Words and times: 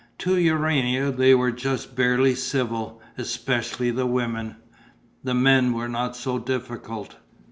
To 0.17 0.35
Urania 0.35 1.11
they 1.11 1.35
were 1.35 1.51
just 1.51 1.95
barely 1.95 2.33
civil, 2.33 2.99
especially 3.19 3.91
the 3.91 4.07
women: 4.07 4.55
the 5.23 5.35
men 5.35 5.73
were 5.73 5.87
not 5.87 6.15
so 6.15 6.39
difficult. 6.39 7.17